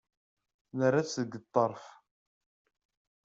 Nerra-tt 0.77 1.17
deg 1.21 1.31
ṭṭerf. 1.43 1.85